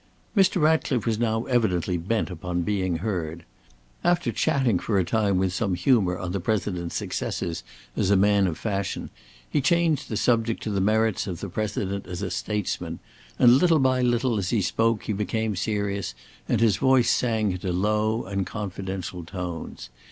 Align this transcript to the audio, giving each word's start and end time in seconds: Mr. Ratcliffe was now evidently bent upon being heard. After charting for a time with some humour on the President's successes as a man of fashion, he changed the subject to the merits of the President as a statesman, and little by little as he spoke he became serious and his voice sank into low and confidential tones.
Mr. 0.35 0.59
Ratcliffe 0.59 1.05
was 1.05 1.19
now 1.19 1.43
evidently 1.43 1.95
bent 1.95 2.31
upon 2.31 2.63
being 2.63 2.95
heard. 3.05 3.45
After 4.03 4.31
charting 4.31 4.79
for 4.79 4.97
a 4.97 5.03
time 5.05 5.37
with 5.37 5.53
some 5.53 5.75
humour 5.75 6.17
on 6.17 6.31
the 6.31 6.39
President's 6.39 6.95
successes 6.95 7.63
as 7.95 8.09
a 8.09 8.15
man 8.15 8.47
of 8.47 8.57
fashion, 8.57 9.11
he 9.47 9.61
changed 9.61 10.09
the 10.09 10.17
subject 10.17 10.63
to 10.63 10.71
the 10.71 10.81
merits 10.81 11.27
of 11.27 11.39
the 11.39 11.49
President 11.49 12.07
as 12.07 12.23
a 12.23 12.31
statesman, 12.31 12.97
and 13.37 13.59
little 13.59 13.77
by 13.77 14.01
little 14.01 14.39
as 14.39 14.49
he 14.49 14.63
spoke 14.63 15.03
he 15.03 15.13
became 15.13 15.55
serious 15.55 16.15
and 16.49 16.61
his 16.61 16.77
voice 16.77 17.11
sank 17.11 17.51
into 17.53 17.71
low 17.71 18.23
and 18.25 18.47
confidential 18.47 19.23
tones. 19.23 19.91